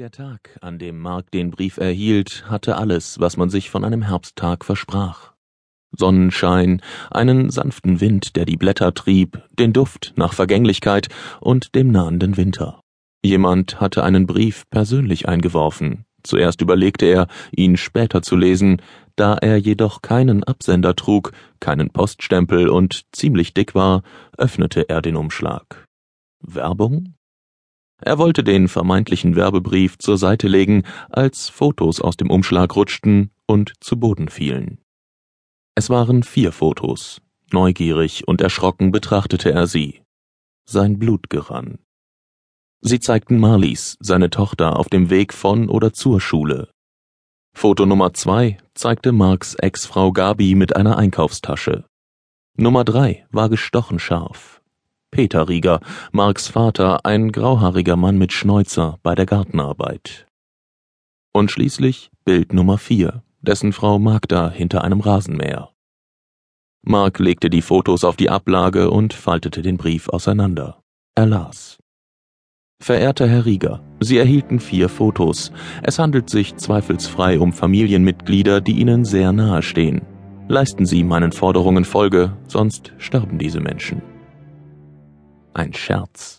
Der 0.00 0.10
Tag, 0.10 0.56
an 0.62 0.78
dem 0.78 0.98
Mark 0.98 1.30
den 1.30 1.50
Brief 1.50 1.76
erhielt, 1.76 2.48
hatte 2.48 2.78
alles, 2.78 3.20
was 3.20 3.36
man 3.36 3.50
sich 3.50 3.68
von 3.68 3.84
einem 3.84 4.00
Herbsttag 4.00 4.64
versprach. 4.64 5.34
Sonnenschein, 5.94 6.80
einen 7.10 7.50
sanften 7.50 8.00
Wind, 8.00 8.34
der 8.34 8.46
die 8.46 8.56
Blätter 8.56 8.94
trieb, 8.94 9.42
den 9.58 9.74
Duft 9.74 10.14
nach 10.16 10.32
Vergänglichkeit 10.32 11.08
und 11.38 11.74
dem 11.74 11.92
nahenden 11.92 12.38
Winter. 12.38 12.80
Jemand 13.22 13.78
hatte 13.78 14.02
einen 14.02 14.26
Brief 14.26 14.64
persönlich 14.70 15.28
eingeworfen. 15.28 16.06
Zuerst 16.22 16.62
überlegte 16.62 17.04
er, 17.04 17.26
ihn 17.54 17.76
später 17.76 18.22
zu 18.22 18.36
lesen, 18.36 18.80
da 19.16 19.34
er 19.34 19.58
jedoch 19.58 20.00
keinen 20.00 20.44
Absender 20.44 20.96
trug, 20.96 21.32
keinen 21.60 21.90
Poststempel 21.90 22.70
und 22.70 23.02
ziemlich 23.12 23.52
dick 23.52 23.74
war, 23.74 24.02
öffnete 24.38 24.88
er 24.88 25.02
den 25.02 25.16
Umschlag. 25.16 25.84
Werbung? 26.40 27.16
Er 28.02 28.18
wollte 28.18 28.42
den 28.42 28.68
vermeintlichen 28.68 29.36
Werbebrief 29.36 29.98
zur 29.98 30.18
Seite 30.18 30.48
legen, 30.48 30.84
als 31.10 31.48
Fotos 31.48 32.00
aus 32.00 32.16
dem 32.16 32.30
Umschlag 32.30 32.74
rutschten 32.76 33.30
und 33.46 33.72
zu 33.80 33.98
Boden 33.98 34.28
fielen. 34.28 34.78
Es 35.74 35.90
waren 35.90 36.22
vier 36.22 36.52
Fotos. 36.52 37.20
Neugierig 37.52 38.28
und 38.28 38.40
erschrocken 38.40 38.92
betrachtete 38.92 39.50
er 39.50 39.66
sie. 39.66 40.02
Sein 40.64 40.98
Blut 40.98 41.30
gerann. 41.30 41.78
Sie 42.80 43.00
zeigten 43.00 43.38
Marlies, 43.38 43.96
seine 44.00 44.30
Tochter, 44.30 44.78
auf 44.78 44.88
dem 44.88 45.10
Weg 45.10 45.34
von 45.34 45.68
oder 45.68 45.92
zur 45.92 46.20
Schule. 46.20 46.70
Foto 47.52 47.84
Nummer 47.84 48.14
zwei 48.14 48.58
zeigte 48.74 49.12
Marks 49.12 49.54
Ex-Frau 49.54 50.12
Gabi 50.12 50.54
mit 50.54 50.76
einer 50.76 50.96
Einkaufstasche. 50.96 51.84
Nummer 52.56 52.84
drei 52.84 53.26
war 53.30 53.48
gestochen 53.48 53.98
scharf. 53.98 54.59
Peter 55.10 55.48
Rieger, 55.48 55.80
Marks 56.12 56.46
Vater, 56.48 57.04
ein 57.04 57.32
grauhaariger 57.32 57.96
Mann 57.96 58.16
mit 58.16 58.32
Schnäuzer 58.32 58.98
bei 59.02 59.14
der 59.14 59.26
Gartenarbeit. 59.26 60.26
Und 61.32 61.50
schließlich 61.50 62.10
Bild 62.24 62.52
Nummer 62.52 62.78
vier, 62.78 63.24
dessen 63.40 63.72
Frau 63.72 63.98
Magda 63.98 64.50
hinter 64.50 64.84
einem 64.84 65.00
Rasenmäher. 65.00 65.70
Mark 66.82 67.18
legte 67.18 67.50
die 67.50 67.62
Fotos 67.62 68.04
auf 68.04 68.16
die 68.16 68.30
Ablage 68.30 68.90
und 68.90 69.12
faltete 69.12 69.62
den 69.62 69.76
Brief 69.76 70.08
auseinander. 70.08 70.80
Er 71.16 71.26
las. 71.26 71.78
Verehrter 72.82 73.28
Herr 73.28 73.44
Rieger, 73.44 73.82
Sie 74.00 74.16
erhielten 74.16 74.60
vier 74.60 74.88
Fotos. 74.88 75.52
Es 75.82 75.98
handelt 75.98 76.30
sich 76.30 76.56
zweifelsfrei 76.56 77.38
um 77.38 77.52
Familienmitglieder, 77.52 78.60
die 78.62 78.78
Ihnen 78.78 79.04
sehr 79.04 79.32
nahe 79.32 79.62
stehen. 79.62 80.02
Leisten 80.48 80.86
Sie 80.86 81.04
meinen 81.04 81.32
Forderungen 81.32 81.84
Folge, 81.84 82.36
sonst 82.48 82.92
sterben 82.96 83.38
diese 83.38 83.60
Menschen. 83.60 84.02
Ein 85.60 85.74
Scherz. 85.74 86.38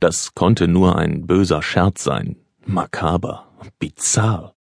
Das 0.00 0.34
konnte 0.34 0.66
nur 0.66 0.96
ein 0.96 1.26
böser 1.26 1.60
Scherz 1.60 2.02
sein. 2.04 2.36
Makaber. 2.64 3.44
Bizarr. 3.78 4.54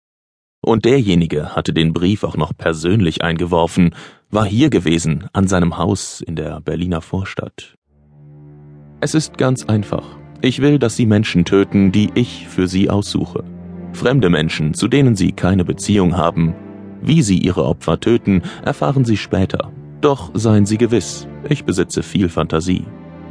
Und 0.59 0.83
derjenige 0.83 1.55
hatte 1.55 1.71
den 1.71 1.93
Brief 1.93 2.25
auch 2.25 2.35
noch 2.35 2.51
persönlich 2.57 3.23
eingeworfen, 3.23 3.95
war 4.29 4.45
hier 4.45 4.69
gewesen, 4.69 5.29
an 5.31 5.47
seinem 5.47 5.77
Haus 5.77 6.19
in 6.19 6.35
der 6.35 6.59
Berliner 6.59 6.99
Vorstadt. 6.99 7.77
Es 8.99 9.15
ist 9.15 9.37
ganz 9.37 9.63
einfach. 9.63 10.03
Ich 10.41 10.61
will, 10.61 10.77
dass 10.77 10.97
Sie 10.97 11.05
Menschen 11.05 11.45
töten, 11.45 11.93
die 11.93 12.09
ich 12.13 12.49
für 12.49 12.67
Sie 12.67 12.89
aussuche. 12.89 13.45
Fremde 13.93 14.29
Menschen, 14.29 14.73
zu 14.73 14.89
denen 14.89 15.15
Sie 15.15 15.31
keine 15.31 15.63
Beziehung 15.63 16.17
haben. 16.17 16.53
Wie 17.01 17.21
Sie 17.21 17.37
Ihre 17.37 17.63
Opfer 17.63 18.01
töten, 18.01 18.41
erfahren 18.65 19.05
Sie 19.05 19.15
später. 19.15 19.71
Doch 20.01 20.31
seien 20.33 20.65
Sie 20.65 20.77
gewiss, 20.77 21.29
ich 21.47 21.63
besitze 21.63 22.03
viel 22.03 22.27
Fantasie. 22.27 22.83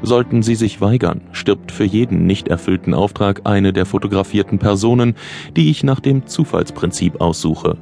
Sollten 0.03 0.43
sie 0.43 0.55
sich 0.55 0.81
weigern, 0.81 1.21
stirbt 1.33 1.73
für 1.73 1.85
jeden 1.85 2.27
nicht 2.27 2.49
erfüllten 2.49 2.95
Auftrag 2.95 3.43
eine 3.45 3.73
der 3.73 3.85
fotografierten 3.85 4.59
Personen, 4.59 5.15
die 5.57 5.71
ich 5.71 5.85
nach 5.85 6.01
dem 6.01 6.27
Zufallsprinzip 6.27 7.21
aussuche. 7.21 7.77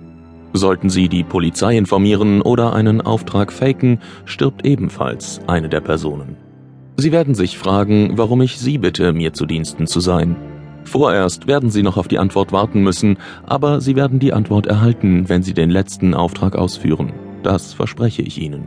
Sollten 0.52 0.90
sie 0.90 1.08
die 1.08 1.24
Polizei 1.24 1.76
informieren 1.76 2.42
oder 2.42 2.72
einen 2.72 3.00
Auftrag 3.00 3.52
faken, 3.52 4.00
stirbt 4.24 4.66
ebenfalls 4.66 5.40
eine 5.46 5.68
der 5.68 5.80
Personen. 5.80 6.36
Sie 6.96 7.12
werden 7.12 7.36
sich 7.36 7.58
fragen, 7.58 8.12
warum 8.16 8.42
ich 8.42 8.58
Sie 8.58 8.78
bitte, 8.78 9.12
mir 9.12 9.32
zu 9.32 9.46
Diensten 9.46 9.86
zu 9.86 10.00
sein. 10.00 10.34
Vorerst 10.82 11.46
werden 11.46 11.70
Sie 11.70 11.84
noch 11.84 11.96
auf 11.96 12.08
die 12.08 12.18
Antwort 12.18 12.50
warten 12.50 12.82
müssen, 12.82 13.18
aber 13.46 13.80
Sie 13.80 13.94
werden 13.94 14.18
die 14.18 14.32
Antwort 14.32 14.66
erhalten, 14.66 15.28
wenn 15.28 15.44
Sie 15.44 15.54
den 15.54 15.70
letzten 15.70 16.12
Auftrag 16.14 16.56
ausführen. 16.56 17.12
Das 17.44 17.72
verspreche 17.72 18.22
ich 18.22 18.40
Ihnen. 18.40 18.64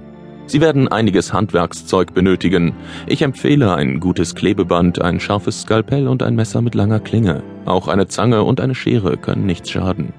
Sie 0.51 0.59
werden 0.59 0.89
einiges 0.89 1.31
Handwerkszeug 1.31 2.13
benötigen. 2.13 2.73
Ich 3.07 3.21
empfehle 3.21 3.73
ein 3.73 4.01
gutes 4.01 4.35
Klebeband, 4.35 5.01
ein 5.01 5.21
scharfes 5.21 5.61
Skalpell 5.61 6.09
und 6.09 6.21
ein 6.21 6.35
Messer 6.35 6.61
mit 6.61 6.75
langer 6.75 6.99
Klinge. 6.99 7.41
Auch 7.63 7.87
eine 7.87 8.09
Zange 8.09 8.43
und 8.43 8.59
eine 8.59 8.75
Schere 8.75 9.15
können 9.15 9.45
nichts 9.45 9.69
schaden. 9.69 10.11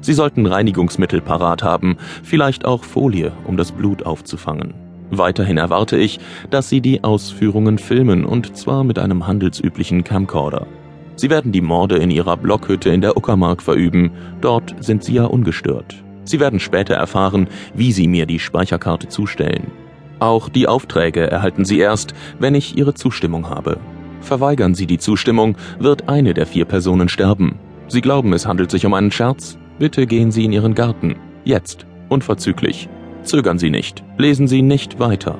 Sie 0.00 0.12
sollten 0.12 0.46
Reinigungsmittel 0.46 1.20
parat 1.20 1.64
haben, 1.64 1.96
vielleicht 2.22 2.64
auch 2.64 2.84
Folie, 2.84 3.32
um 3.44 3.56
das 3.56 3.72
Blut 3.72 4.06
aufzufangen. 4.06 4.72
Weiterhin 5.10 5.58
erwarte 5.58 5.96
ich, 5.96 6.20
dass 6.48 6.68
Sie 6.68 6.80
die 6.80 7.02
Ausführungen 7.02 7.78
filmen 7.78 8.24
und 8.24 8.56
zwar 8.56 8.84
mit 8.84 9.00
einem 9.00 9.26
handelsüblichen 9.26 10.04
Camcorder. 10.04 10.68
Sie 11.16 11.28
werden 11.28 11.50
die 11.50 11.60
Morde 11.60 11.96
in 11.96 12.12
Ihrer 12.12 12.36
Blockhütte 12.36 12.90
in 12.90 13.00
der 13.00 13.16
Uckermark 13.16 13.60
verüben, 13.60 14.12
dort 14.40 14.76
sind 14.78 15.02
Sie 15.02 15.14
ja 15.14 15.24
ungestört. 15.24 16.01
Sie 16.24 16.40
werden 16.40 16.60
später 16.60 16.94
erfahren, 16.94 17.48
wie 17.74 17.92
Sie 17.92 18.08
mir 18.08 18.26
die 18.26 18.38
Speicherkarte 18.38 19.08
zustellen. 19.08 19.70
Auch 20.18 20.48
die 20.48 20.68
Aufträge 20.68 21.28
erhalten 21.30 21.64
Sie 21.64 21.78
erst, 21.78 22.14
wenn 22.38 22.54
ich 22.54 22.76
Ihre 22.76 22.94
Zustimmung 22.94 23.48
habe. 23.48 23.78
Verweigern 24.20 24.74
Sie 24.74 24.86
die 24.86 24.98
Zustimmung, 24.98 25.56
wird 25.78 26.08
eine 26.08 26.32
der 26.32 26.46
vier 26.46 26.64
Personen 26.64 27.08
sterben. 27.08 27.58
Sie 27.88 28.00
glauben, 28.00 28.32
es 28.32 28.46
handelt 28.46 28.70
sich 28.70 28.86
um 28.86 28.94
einen 28.94 29.10
Scherz? 29.10 29.58
Bitte 29.78 30.06
gehen 30.06 30.30
Sie 30.30 30.44
in 30.44 30.52
Ihren 30.52 30.74
Garten. 30.74 31.16
Jetzt. 31.44 31.86
Unverzüglich. 32.08 32.88
Zögern 33.22 33.58
Sie 33.58 33.70
nicht. 33.70 34.04
Lesen 34.18 34.46
Sie 34.46 34.62
nicht 34.62 34.98
weiter. 34.98 35.38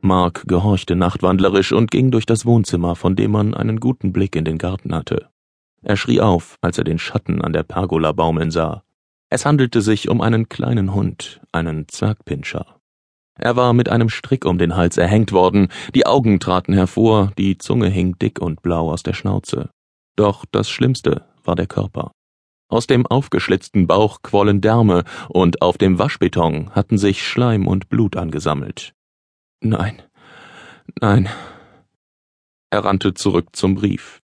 Mark 0.00 0.44
gehorchte 0.46 0.96
nachtwandlerisch 0.96 1.72
und 1.72 1.90
ging 1.90 2.10
durch 2.10 2.26
das 2.26 2.46
Wohnzimmer, 2.46 2.96
von 2.96 3.16
dem 3.16 3.32
man 3.32 3.54
einen 3.54 3.78
guten 3.78 4.12
Blick 4.12 4.34
in 4.34 4.44
den 4.44 4.58
Garten 4.58 4.94
hatte. 4.94 5.28
Er 5.82 5.96
schrie 5.96 6.20
auf, 6.20 6.56
als 6.60 6.78
er 6.78 6.84
den 6.84 6.98
Schatten 6.98 7.42
an 7.42 7.52
der 7.52 7.62
Pergola 7.62 8.12
baumeln 8.12 8.50
sah. 8.50 8.82
Es 9.30 9.46
handelte 9.46 9.80
sich 9.80 10.08
um 10.08 10.20
einen 10.20 10.48
kleinen 10.48 10.94
Hund, 10.94 11.40
einen 11.52 11.88
Zwergpinscher. 11.88 12.80
Er 13.38 13.56
war 13.56 13.72
mit 13.72 13.88
einem 13.88 14.10
Strick 14.10 14.44
um 14.44 14.58
den 14.58 14.76
Hals 14.76 14.98
erhängt 14.98 15.32
worden, 15.32 15.68
die 15.94 16.04
Augen 16.04 16.40
traten 16.40 16.74
hervor, 16.74 17.32
die 17.38 17.56
Zunge 17.56 17.88
hing 17.88 18.18
dick 18.18 18.40
und 18.40 18.60
blau 18.60 18.90
aus 18.90 19.02
der 19.02 19.14
Schnauze. 19.14 19.70
Doch 20.16 20.44
das 20.50 20.68
Schlimmste 20.68 21.24
war 21.44 21.54
der 21.54 21.66
Körper. 21.66 22.12
Aus 22.68 22.86
dem 22.86 23.06
aufgeschlitzten 23.06 23.86
Bauch 23.86 24.20
quollen 24.22 24.60
Därme, 24.60 25.04
und 25.28 25.62
auf 25.62 25.78
dem 25.78 25.98
Waschbeton 25.98 26.70
hatten 26.70 26.98
sich 26.98 27.26
Schleim 27.26 27.66
und 27.66 27.88
Blut 27.88 28.16
angesammelt. 28.16 28.92
Nein, 29.60 30.02
nein. 31.00 31.28
Er 32.70 32.84
rannte 32.84 33.14
zurück 33.14 33.48
zum 33.52 33.74
Brief. 33.74 34.20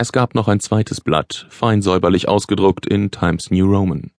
Es 0.00 0.12
gab 0.12 0.36
noch 0.36 0.46
ein 0.46 0.60
zweites 0.60 1.00
Blatt, 1.00 1.48
fein 1.50 1.82
säuberlich 1.82 2.28
ausgedruckt 2.28 2.86
in 2.86 3.10
Times 3.10 3.50
New 3.50 3.66
Roman. 3.66 4.12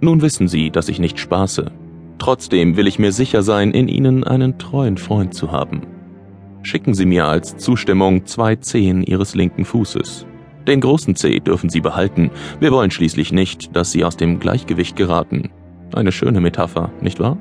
Nun 0.00 0.22
wissen 0.22 0.48
Sie, 0.48 0.72
dass 0.72 0.88
ich 0.88 0.98
nicht 0.98 1.20
spaße. 1.20 1.70
Trotzdem 2.18 2.76
will 2.76 2.88
ich 2.88 2.98
mir 2.98 3.12
sicher 3.12 3.44
sein, 3.44 3.70
in 3.70 3.86
Ihnen 3.86 4.24
einen 4.24 4.58
treuen 4.58 4.98
Freund 4.98 5.34
zu 5.34 5.52
haben. 5.52 5.82
Schicken 6.64 6.94
Sie 6.94 7.06
mir 7.06 7.26
als 7.28 7.56
Zustimmung 7.58 8.26
zwei 8.26 8.56
Zehen 8.56 9.04
Ihres 9.04 9.36
linken 9.36 9.64
Fußes. 9.64 10.26
Den 10.66 10.80
großen 10.80 11.14
Zeh 11.14 11.38
dürfen 11.38 11.70
Sie 11.70 11.80
behalten. 11.80 12.32
Wir 12.58 12.72
wollen 12.72 12.90
schließlich 12.90 13.30
nicht, 13.30 13.76
dass 13.76 13.92
Sie 13.92 14.04
aus 14.04 14.16
dem 14.16 14.40
Gleichgewicht 14.40 14.96
geraten. 14.96 15.52
Eine 15.94 16.10
schöne 16.10 16.40
Metapher, 16.40 16.90
nicht 17.00 17.20
wahr? 17.20 17.38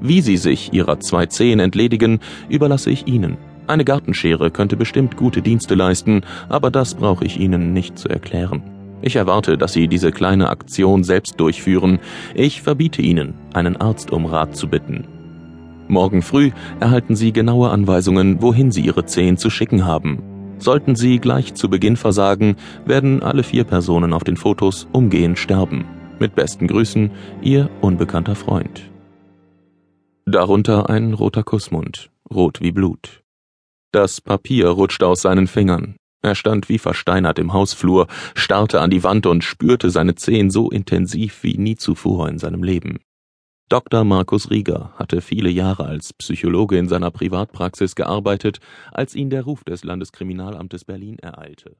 Wie 0.00 0.22
Sie 0.22 0.38
sich 0.38 0.72
Ihrer 0.72 1.00
zwei 1.00 1.26
Zehen 1.26 1.60
entledigen, 1.60 2.20
überlasse 2.48 2.88
ich 2.88 3.06
Ihnen. 3.06 3.36
Eine 3.70 3.84
Gartenschere 3.84 4.50
könnte 4.50 4.76
bestimmt 4.76 5.16
gute 5.16 5.42
Dienste 5.42 5.76
leisten, 5.76 6.22
aber 6.48 6.72
das 6.72 6.96
brauche 6.96 7.24
ich 7.24 7.38
Ihnen 7.38 7.72
nicht 7.72 7.96
zu 7.96 8.08
erklären. 8.08 8.62
Ich 9.00 9.14
erwarte, 9.14 9.56
dass 9.56 9.74
Sie 9.74 9.86
diese 9.86 10.10
kleine 10.10 10.48
Aktion 10.48 11.04
selbst 11.04 11.38
durchführen. 11.38 12.00
Ich 12.34 12.62
verbiete 12.62 13.00
Ihnen, 13.00 13.34
einen 13.54 13.76
Arzt 13.76 14.10
um 14.10 14.26
Rat 14.26 14.56
zu 14.56 14.66
bitten. 14.66 15.04
Morgen 15.86 16.22
früh 16.22 16.50
erhalten 16.80 17.14
Sie 17.14 17.32
genaue 17.32 17.70
Anweisungen, 17.70 18.42
wohin 18.42 18.72
Sie 18.72 18.80
Ihre 18.80 19.06
Zehen 19.06 19.36
zu 19.36 19.50
schicken 19.50 19.84
haben. 19.86 20.20
Sollten 20.58 20.96
Sie 20.96 21.20
gleich 21.20 21.54
zu 21.54 21.70
Beginn 21.70 21.94
versagen, 21.96 22.56
werden 22.86 23.22
alle 23.22 23.44
vier 23.44 23.62
Personen 23.62 24.12
auf 24.12 24.24
den 24.24 24.36
Fotos 24.36 24.88
umgehend 24.90 25.38
sterben. 25.38 25.84
Mit 26.18 26.34
besten 26.34 26.66
Grüßen, 26.66 27.12
Ihr 27.40 27.70
unbekannter 27.82 28.34
Freund. 28.34 28.90
Darunter 30.26 30.90
ein 30.90 31.14
roter 31.14 31.44
Kussmund, 31.44 32.10
rot 32.34 32.60
wie 32.60 32.72
Blut. 32.72 33.22
Das 33.92 34.20
Papier 34.20 34.68
rutschte 34.68 35.06
aus 35.06 35.22
seinen 35.22 35.48
Fingern. 35.48 35.96
Er 36.22 36.36
stand 36.36 36.68
wie 36.68 36.78
versteinert 36.78 37.40
im 37.40 37.52
Hausflur, 37.52 38.06
starrte 38.34 38.80
an 38.80 38.90
die 38.90 39.02
Wand 39.02 39.26
und 39.26 39.42
spürte 39.42 39.90
seine 39.90 40.14
Zehen 40.14 40.50
so 40.50 40.70
intensiv 40.70 41.42
wie 41.42 41.58
nie 41.58 41.74
zuvor 41.74 42.28
in 42.28 42.38
seinem 42.38 42.62
Leben. 42.62 43.00
Dr. 43.68 44.04
Markus 44.04 44.50
Rieger 44.50 44.92
hatte 44.96 45.20
viele 45.20 45.50
Jahre 45.50 45.86
als 45.86 46.12
Psychologe 46.12 46.78
in 46.78 46.88
seiner 46.88 47.10
Privatpraxis 47.10 47.94
gearbeitet, 47.94 48.60
als 48.92 49.14
ihn 49.14 49.30
der 49.30 49.42
Ruf 49.42 49.64
des 49.64 49.82
Landeskriminalamtes 49.82 50.84
Berlin 50.84 51.18
ereilte 51.18 51.76